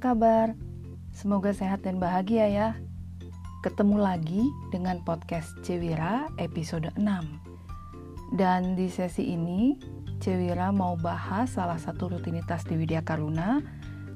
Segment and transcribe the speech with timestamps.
[0.00, 0.56] kabar?
[1.12, 2.68] Semoga sehat dan bahagia ya.
[3.60, 7.04] Ketemu lagi dengan podcast Cewira episode 6.
[8.32, 9.76] Dan di sesi ini,
[10.16, 13.60] Cewira mau bahas salah satu rutinitas di Widya Karuna,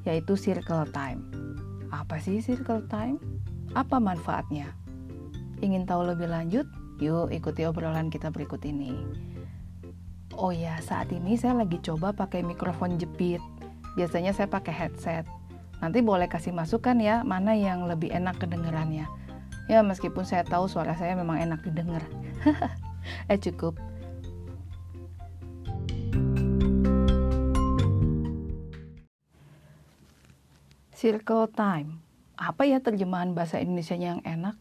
[0.09, 1.21] yaitu circle time.
[1.93, 3.21] Apa sih circle time?
[3.77, 4.73] Apa manfaatnya?
[5.61, 6.65] Ingin tahu lebih lanjut?
[6.97, 8.97] Yuk ikuti obrolan kita berikut ini.
[10.33, 13.45] Oh ya, saat ini saya lagi coba pakai mikrofon jepit.
[14.01, 15.29] Biasanya saya pakai headset
[15.85, 19.05] Nanti boleh kasih masukan ya, mana yang lebih enak kedengerannya.
[19.69, 22.01] Ya meskipun saya tahu suara saya memang enak didengar.
[23.29, 23.77] eh cukup.
[30.97, 32.01] Circle time.
[32.41, 34.57] Apa ya terjemahan bahasa Indonesia yang enak?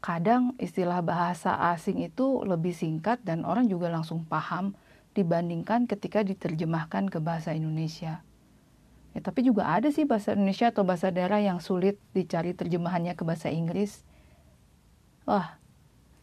[0.00, 4.72] Kadang istilah bahasa asing itu lebih singkat dan orang juga langsung paham
[5.12, 8.24] dibandingkan ketika diterjemahkan ke bahasa Indonesia.
[9.12, 13.22] Ya, tapi juga ada sih bahasa Indonesia atau bahasa daerah yang sulit dicari terjemahannya ke
[13.28, 14.00] bahasa Inggris.
[15.28, 15.60] Wah,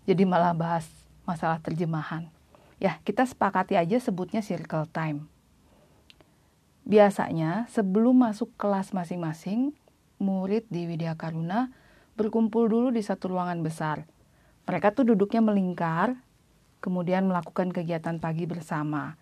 [0.09, 0.89] jadi malah bahas
[1.29, 2.25] masalah terjemahan.
[2.81, 5.29] Ya, kita sepakati aja sebutnya circle time.
[6.89, 9.77] Biasanya sebelum masuk kelas masing-masing,
[10.17, 11.69] murid di Widya Karuna
[12.17, 14.09] berkumpul dulu di satu ruangan besar.
[14.65, 16.17] Mereka tuh duduknya melingkar,
[16.81, 19.13] kemudian melakukan kegiatan pagi bersama.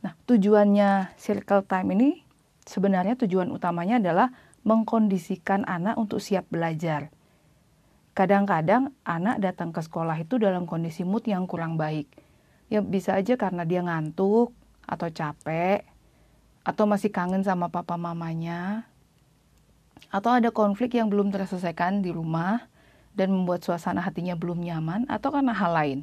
[0.00, 2.10] Nah, tujuannya circle time ini
[2.66, 4.34] sebenarnya tujuan utamanya adalah
[4.66, 7.08] mengkondisikan anak untuk siap belajar.
[8.12, 12.10] Kadang-kadang anak datang ke sekolah itu dalam kondisi mood yang kurang baik.
[12.66, 14.50] Ya bisa aja karena dia ngantuk
[14.82, 15.86] atau capek
[16.66, 18.90] atau masih kangen sama papa mamanya
[20.10, 22.66] atau ada konflik yang belum terselesaikan di rumah
[23.16, 26.00] dan membuat suasana hatinya belum nyaman atau karena hal lain.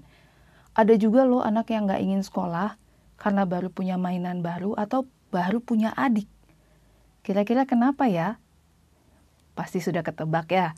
[0.73, 2.79] Ada juga loh anak yang nggak ingin sekolah
[3.21, 6.25] karena baru punya mainan baru atau baru punya adik.
[7.23, 8.37] Kira-kira kenapa ya?
[9.55, 10.75] Pasti sudah ketebak ya.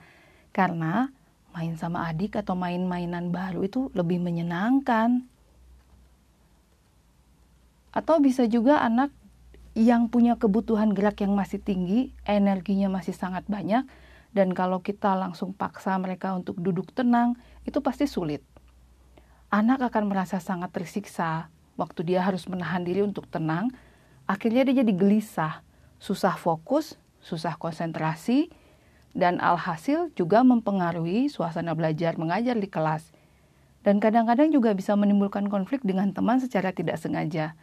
[0.54, 1.10] Karena
[1.56, 5.26] main sama adik atau main-mainan baru itu lebih menyenangkan.
[7.95, 9.10] Atau bisa juga anak
[9.76, 13.84] yang punya kebutuhan gerak yang masih tinggi, energinya masih sangat banyak,
[14.36, 18.44] dan kalau kita langsung paksa mereka untuk duduk tenang, itu pasti sulit.
[19.48, 21.48] Anak akan merasa sangat tersiksa
[21.80, 23.72] waktu dia harus menahan diri untuk tenang,
[24.28, 25.64] akhirnya dia jadi gelisah,
[26.00, 28.52] susah fokus, susah konsentrasi,
[29.16, 33.16] dan alhasil juga mempengaruhi suasana belajar mengajar di kelas.
[33.82, 37.54] Dan kadang-kadang juga bisa menimbulkan konflik dengan teman secara tidak sengaja.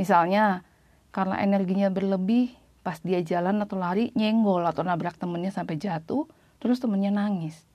[0.00, 0.64] Misalnya,
[1.10, 6.30] karena energinya berlebih, pas dia jalan atau lari, nyenggol atau nabrak temennya sampai jatuh,
[6.62, 7.66] terus temennya nangis.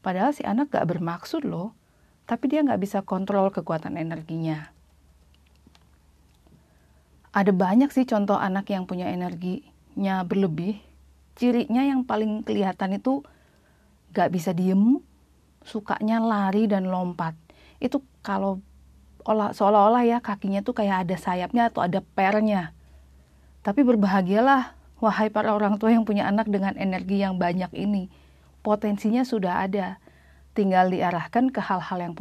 [0.00, 1.76] Padahal si anak gak bermaksud loh,
[2.24, 4.72] tapi dia gak bisa kontrol kekuatan energinya
[7.30, 10.82] ada banyak sih contoh anak yang punya energinya berlebih.
[11.38, 13.22] Cirinya yang paling kelihatan itu
[14.10, 14.98] gak bisa diem,
[15.62, 17.38] sukanya lari dan lompat.
[17.78, 18.58] Itu kalau
[19.22, 22.74] olah, seolah-olah ya kakinya tuh kayak ada sayapnya atau ada pernya.
[23.62, 28.10] Tapi berbahagialah, wahai para orang tua yang punya anak dengan energi yang banyak ini.
[28.60, 30.02] Potensinya sudah ada,
[30.52, 32.14] tinggal diarahkan ke hal-hal yang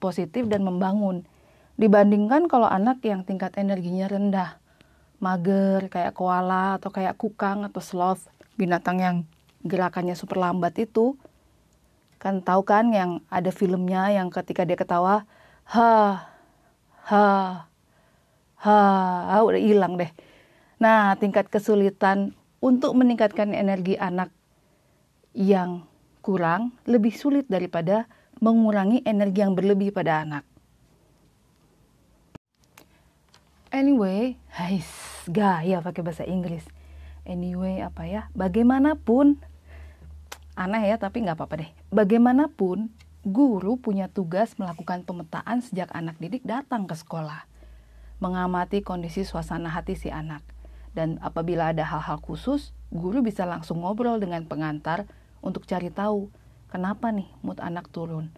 [0.00, 1.28] positif dan membangun
[1.76, 4.50] Dibandingkan kalau anak yang tingkat energinya rendah,
[5.20, 9.16] mager kayak koala atau kayak kukang atau sloth, binatang yang
[9.60, 11.20] gerakannya super lambat itu,
[12.16, 15.28] kan tahu kan yang ada filmnya yang ketika dia ketawa,
[15.68, 16.24] ha,
[17.04, 17.26] ha,
[18.56, 18.78] ha,
[19.28, 20.08] ha udah hilang deh.
[20.80, 22.32] Nah, tingkat kesulitan
[22.64, 24.32] untuk meningkatkan energi anak
[25.36, 25.84] yang
[26.24, 28.08] kurang lebih sulit daripada
[28.40, 30.55] mengurangi energi yang berlebih pada anak.
[33.76, 34.88] Anyway, hais,
[35.28, 36.64] gaya pakai bahasa Inggris.
[37.28, 38.32] Anyway, apa ya?
[38.32, 39.36] Bagaimanapun,
[40.56, 41.70] aneh ya, tapi nggak apa-apa deh.
[41.92, 42.88] Bagaimanapun,
[43.20, 47.44] guru punya tugas melakukan pemetaan sejak anak didik datang ke sekolah.
[48.16, 50.40] Mengamati kondisi suasana hati si anak.
[50.96, 55.04] Dan apabila ada hal-hal khusus, guru bisa langsung ngobrol dengan pengantar
[55.44, 56.32] untuk cari tahu
[56.72, 58.32] kenapa nih mood anak turun.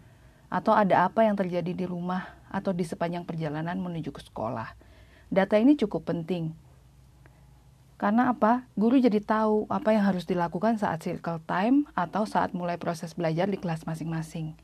[0.51, 4.88] Atau ada apa yang terjadi di rumah atau di sepanjang perjalanan menuju ke sekolah
[5.29, 6.57] Data ini cukup penting.
[8.01, 8.65] Karena apa?
[8.73, 13.45] Guru jadi tahu apa yang harus dilakukan saat circle time atau saat mulai proses belajar
[13.45, 14.57] di kelas masing-masing.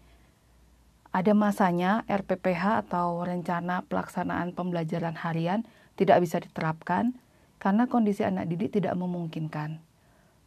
[1.13, 7.13] Ada masanya RPPH atau rencana pelaksanaan pembelajaran harian tidak bisa diterapkan
[7.61, 9.79] karena kondisi anak didik tidak memungkinkan.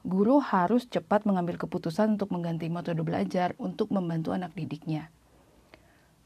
[0.03, 5.13] Guru harus cepat mengambil keputusan untuk mengganti metode belajar untuk membantu anak didiknya.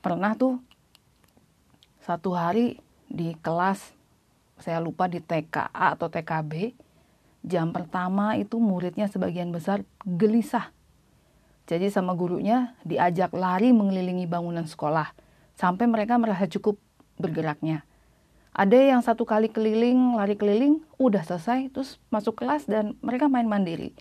[0.01, 0.63] Pernah tuh
[2.03, 2.79] satu hari
[3.13, 3.93] di kelas
[4.57, 6.73] saya lupa di TKA atau TKB
[7.43, 10.71] Jam pertama itu muridnya sebagian besar gelisah.
[11.67, 15.11] Jadi sama gurunya diajak lari mengelilingi bangunan sekolah
[15.59, 16.79] sampai mereka merasa cukup
[17.19, 17.83] bergeraknya.
[18.55, 23.49] Ada yang satu kali keliling, lari keliling, udah selesai, terus masuk kelas dan mereka main
[23.49, 23.97] mandiri.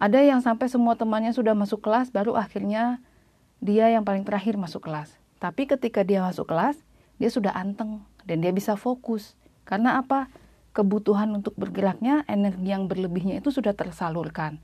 [0.00, 3.02] Ada yang sampai semua temannya sudah masuk kelas, baru akhirnya
[3.58, 5.12] dia yang paling terakhir masuk kelas.
[5.42, 6.78] Tapi ketika dia masuk kelas,
[7.18, 9.34] dia sudah anteng dan dia bisa fokus.
[9.66, 10.28] Karena apa?
[10.72, 14.56] Kebutuhan untuk bergeraknya, energi yang berlebihnya itu sudah tersalurkan.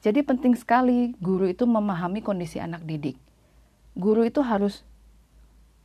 [0.00, 3.20] Jadi penting sekali guru itu memahami kondisi anak didik.
[3.96, 4.84] Guru itu harus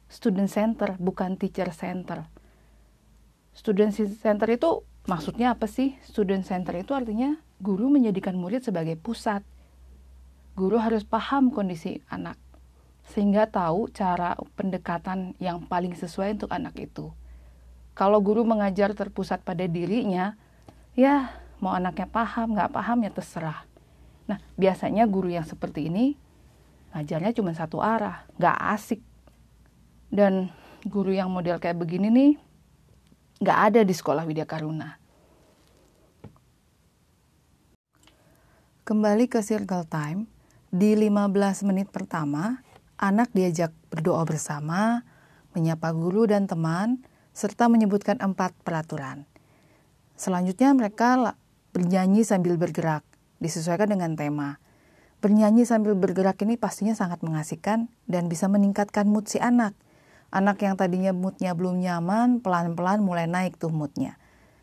[0.07, 2.27] student center, bukan teacher center
[3.51, 5.99] Student center itu maksudnya apa sih?
[6.07, 9.43] Student center itu artinya guru menjadikan murid sebagai pusat.
[10.55, 12.39] Guru harus paham kondisi anak
[13.11, 17.11] sehingga tahu cara pendekatan yang paling sesuai untuk anak itu.
[17.91, 20.39] Kalau guru mengajar terpusat pada dirinya,
[20.95, 23.67] ya mau anaknya paham, nggak paham ya terserah.
[24.31, 26.15] Nah, biasanya guru yang seperti ini
[26.91, 29.01] ngajarnya cuma satu arah, nggak asik.
[30.11, 30.51] Dan
[30.87, 32.31] guru yang model kayak begini nih,
[33.43, 34.99] nggak ada di sekolah Widya Karuna.
[38.87, 40.27] Kembali ke circle time,
[40.67, 42.59] di 15 menit pertama,
[43.01, 45.03] anak diajak berdoa bersama,
[45.57, 47.01] menyapa guru dan teman,
[47.33, 49.25] serta menyebutkan empat peraturan.
[50.15, 51.33] Selanjutnya mereka
[51.73, 53.01] bernyanyi sambil bergerak,
[53.41, 54.61] disesuaikan dengan tema.
[55.19, 59.73] Bernyanyi sambil bergerak ini pastinya sangat mengasihkan dan bisa meningkatkan mood si anak–
[60.31, 64.15] Anak yang tadinya moodnya belum nyaman, pelan-pelan mulai naik tuh moodnya.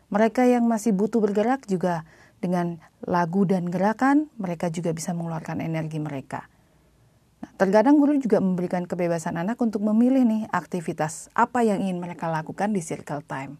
[0.09, 2.09] Mereka yang masih butuh bergerak juga
[2.41, 6.49] dengan lagu dan gerakan, mereka juga bisa mengeluarkan energi mereka.
[7.39, 12.27] Nah, terkadang guru juga memberikan kebebasan anak untuk memilih nih aktivitas apa yang ingin mereka
[12.27, 13.55] lakukan di circle time.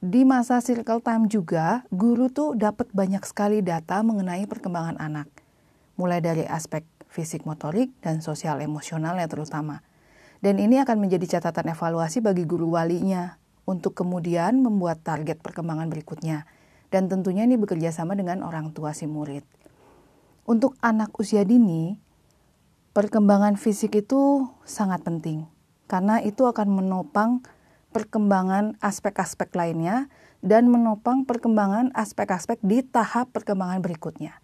[0.00, 5.28] Di masa circle time juga, guru tuh dapat banyak sekali data mengenai perkembangan anak.
[6.00, 9.84] Mulai dari aspek fisik motorik dan sosial emosionalnya terutama.
[10.40, 13.36] Dan ini akan menjadi catatan evaluasi bagi guru walinya
[13.68, 16.48] untuk kemudian membuat target perkembangan berikutnya.
[16.88, 19.44] Dan tentunya ini bekerja sama dengan orang tua si murid.
[20.50, 21.94] Untuk anak usia dini,
[22.90, 25.46] perkembangan fisik itu sangat penting
[25.86, 27.46] karena itu akan menopang
[27.94, 30.10] perkembangan aspek-aspek lainnya
[30.42, 34.42] dan menopang perkembangan aspek-aspek di tahap perkembangan berikutnya.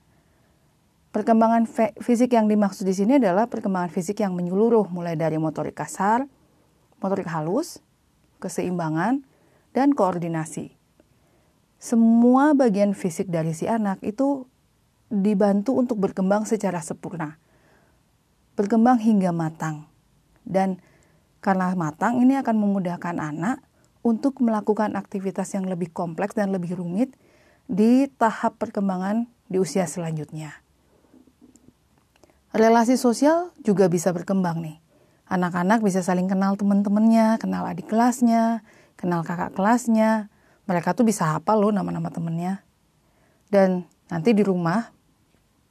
[1.11, 1.67] Perkembangan
[1.99, 6.23] fisik yang dimaksud di sini adalah perkembangan fisik yang menyeluruh mulai dari motorik kasar,
[7.03, 7.83] motorik halus,
[8.39, 9.27] keseimbangan,
[9.75, 10.71] dan koordinasi.
[11.83, 14.47] Semua bagian fisik dari si anak itu
[15.13, 17.39] dibantu untuk berkembang secara sempurna.
[18.59, 19.87] Berkembang hingga matang.
[20.43, 20.83] Dan
[21.43, 23.63] karena matang ini akan memudahkan anak
[24.03, 27.15] untuk melakukan aktivitas yang lebih kompleks dan lebih rumit
[27.67, 30.55] di tahap perkembangan di usia selanjutnya.
[32.55, 34.79] Relasi sosial juga bisa berkembang nih.
[35.27, 38.63] Anak-anak bisa saling kenal teman-temannya, kenal adik kelasnya,
[38.95, 40.31] kenal kakak kelasnya.
[40.71, 42.63] Mereka tuh bisa hafal loh nama-nama temennya.
[43.51, 44.96] Dan nanti di rumah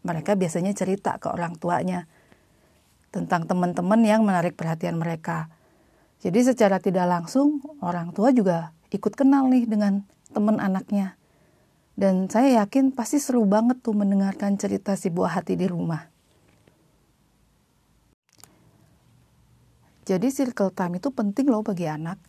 [0.05, 2.05] mereka biasanya cerita ke orang tuanya
[3.09, 5.49] tentang teman-teman yang menarik perhatian mereka.
[6.21, 11.17] Jadi secara tidak langsung orang tua juga ikut kenal nih dengan teman anaknya.
[11.95, 16.11] Dan saya yakin pasti seru banget tuh mendengarkan cerita si buah hati di rumah.
[20.05, 22.19] Jadi circle time itu penting loh bagi anak.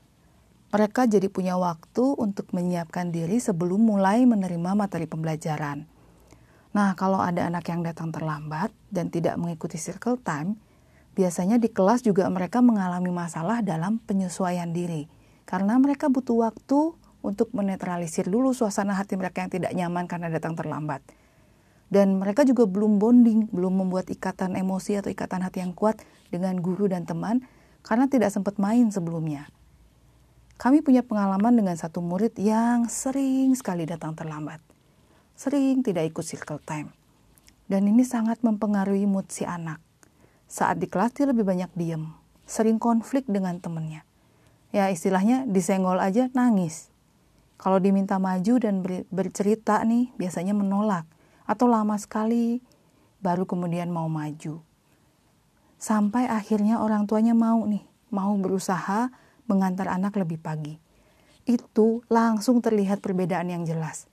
[0.71, 5.96] Mereka jadi punya waktu untuk menyiapkan diri sebelum mulai menerima materi pembelajaran.
[6.77, 10.61] Nah, kalau ada anak yang datang terlambat dan tidak mengikuti circle time,
[11.17, 15.09] biasanya di kelas juga mereka mengalami masalah dalam penyesuaian diri.
[15.49, 16.93] Karena mereka butuh waktu
[17.25, 21.01] untuk menetralisir dulu suasana hati mereka yang tidak nyaman karena datang terlambat.
[21.89, 25.97] Dan mereka juga belum bonding, belum membuat ikatan emosi atau ikatan hati yang kuat
[26.29, 27.41] dengan guru dan teman
[27.89, 29.49] karena tidak sempat main sebelumnya.
[30.61, 34.76] Kami punya pengalaman dengan satu murid yang sering sekali datang terlambat.
[35.37, 36.97] Sering tidak ikut circle time.
[37.69, 39.85] Dan ini sangat mempengaruhi mood si anak.
[40.49, 42.09] Saat di kelas dia lebih banyak diem,
[42.49, 44.07] sering konflik dengan temennya.
[44.73, 46.89] Ya istilahnya disenggol aja nangis.
[47.61, 48.81] Kalau diminta maju dan
[49.13, 51.05] bercerita nih biasanya menolak
[51.45, 52.65] atau lama sekali
[53.21, 54.65] baru kemudian mau maju.
[55.77, 59.13] Sampai akhirnya orang tuanya mau nih, mau berusaha
[59.45, 60.81] mengantar anak lebih pagi.
[61.45, 64.09] Itu langsung terlihat perbedaan yang jelas.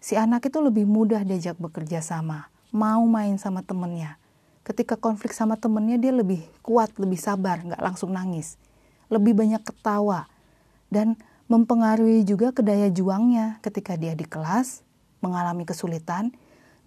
[0.00, 4.16] Si anak itu lebih mudah diajak bekerja sama, mau main sama temennya.
[4.64, 8.56] Ketika konflik sama temennya dia lebih kuat, lebih sabar, nggak langsung nangis.
[9.12, 10.24] Lebih banyak ketawa.
[10.88, 11.20] Dan
[11.52, 14.80] mempengaruhi juga ke daya juangnya ketika dia di kelas
[15.20, 16.32] mengalami kesulitan,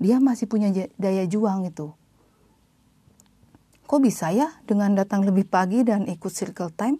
[0.01, 1.93] dia masih punya daya juang itu.
[3.85, 6.97] Kok bisa ya dengan datang lebih pagi dan ikut circle time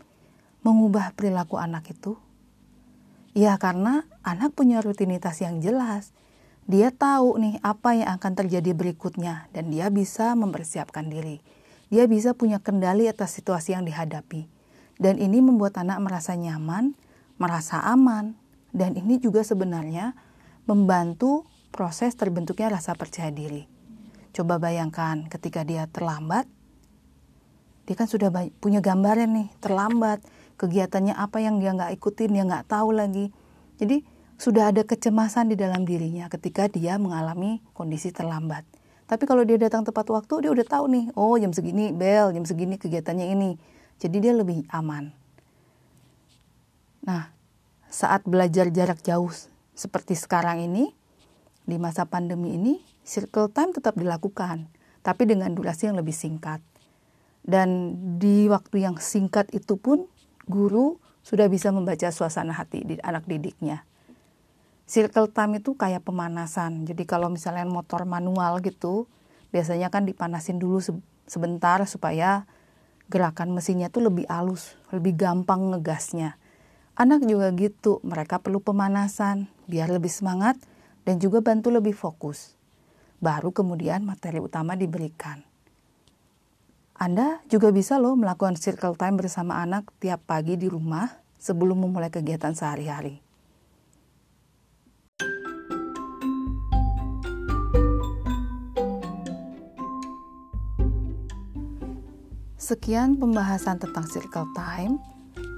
[0.62, 2.14] mengubah perilaku anak itu?
[3.34, 6.14] Ya karena anak punya rutinitas yang jelas.
[6.70, 11.44] Dia tahu nih apa yang akan terjadi berikutnya dan dia bisa mempersiapkan diri.
[11.90, 14.48] Dia bisa punya kendali atas situasi yang dihadapi.
[14.96, 16.96] Dan ini membuat anak merasa nyaman,
[17.42, 18.38] merasa aman,
[18.72, 20.16] dan ini juga sebenarnya
[20.70, 23.66] membantu proses terbentuknya rasa percaya diri.
[24.34, 26.48] Coba bayangkan ketika dia terlambat,
[27.84, 28.32] dia kan sudah
[28.64, 30.24] punya gambaran nih, terlambat,
[30.58, 33.30] kegiatannya apa yang dia nggak ikutin, dia nggak tahu lagi.
[33.78, 34.06] Jadi
[34.38, 38.66] sudah ada kecemasan di dalam dirinya ketika dia mengalami kondisi terlambat.
[39.08, 42.48] Tapi kalau dia datang tepat waktu, dia udah tahu nih, oh jam segini bel, jam
[42.48, 43.52] segini kegiatannya ini.
[44.00, 45.12] Jadi dia lebih aman.
[47.04, 47.30] Nah,
[47.92, 49.30] saat belajar jarak jauh
[49.76, 50.96] seperti sekarang ini,
[51.64, 54.72] di masa pandemi ini, circle time tetap dilakukan,
[55.04, 56.64] tapi dengan durasi yang lebih singkat.
[57.44, 60.08] Dan di waktu yang singkat itu pun,
[60.48, 63.88] guru sudah bisa membaca suasana hati di anak didiknya.
[64.84, 66.84] Circle time itu kayak pemanasan.
[66.84, 69.08] Jadi kalau misalnya motor manual gitu,
[69.56, 70.84] biasanya kan dipanasin dulu
[71.24, 72.44] sebentar supaya
[73.08, 76.36] gerakan mesinnya tuh lebih halus, lebih gampang ngegasnya.
[76.94, 80.60] Anak juga gitu, mereka perlu pemanasan biar lebih semangat
[81.08, 82.60] dan juga bantu lebih fokus.
[83.24, 85.53] Baru kemudian materi utama diberikan.
[87.04, 92.08] Anda juga bisa loh melakukan circle time bersama anak tiap pagi di rumah sebelum memulai
[92.08, 93.20] kegiatan sehari-hari.
[102.56, 104.96] Sekian pembahasan tentang circle time.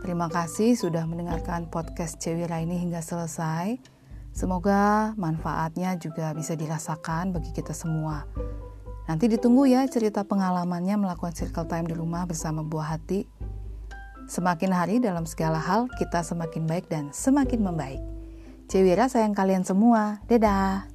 [0.01, 3.77] Terima kasih sudah mendengarkan podcast Cewira ini hingga selesai.
[4.33, 8.25] Semoga manfaatnya juga bisa dirasakan bagi kita semua.
[9.05, 13.29] Nanti ditunggu ya cerita pengalamannya melakukan circle time di rumah bersama buah hati.
[14.25, 18.01] Semakin hari dalam segala hal kita semakin baik dan semakin membaik.
[18.65, 20.25] Cewira sayang kalian semua.
[20.25, 20.94] Dadah.